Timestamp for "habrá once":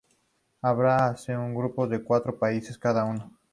0.63-1.31